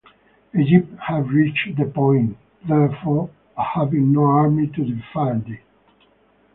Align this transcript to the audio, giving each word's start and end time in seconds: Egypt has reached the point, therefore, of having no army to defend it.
Egypt 0.59 0.95
has 1.01 1.27
reached 1.27 1.77
the 1.77 1.85
point, 1.85 2.35
therefore, 2.67 3.29
of 3.55 3.65
having 3.75 4.11
no 4.11 4.23
army 4.25 4.65
to 4.65 4.83
defend 4.83 5.47
it. 5.47 5.61